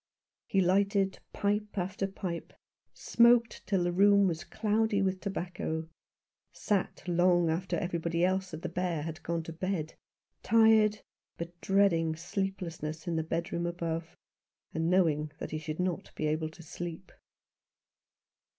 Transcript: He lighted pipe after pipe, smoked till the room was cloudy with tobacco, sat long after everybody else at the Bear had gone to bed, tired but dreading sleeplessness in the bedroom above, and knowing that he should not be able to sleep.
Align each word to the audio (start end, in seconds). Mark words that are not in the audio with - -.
He 0.47 0.61
lighted 0.61 1.19
pipe 1.31 1.77
after 1.77 2.07
pipe, 2.07 2.53
smoked 2.91 3.63
till 3.67 3.83
the 3.83 3.91
room 3.91 4.25
was 4.27 4.43
cloudy 4.43 4.99
with 4.99 5.21
tobacco, 5.21 5.87
sat 6.51 7.03
long 7.07 7.51
after 7.51 7.77
everybody 7.77 8.25
else 8.25 8.51
at 8.51 8.63
the 8.63 8.67
Bear 8.67 9.03
had 9.03 9.21
gone 9.21 9.43
to 9.43 9.53
bed, 9.53 9.93
tired 10.41 11.01
but 11.37 11.51
dreading 11.61 12.15
sleeplessness 12.15 13.05
in 13.07 13.15
the 13.15 13.21
bedroom 13.21 13.67
above, 13.67 14.17
and 14.73 14.89
knowing 14.89 15.31
that 15.37 15.51
he 15.51 15.59
should 15.59 15.79
not 15.79 16.11
be 16.15 16.25
able 16.25 16.49
to 16.49 16.63
sleep. 16.63 17.11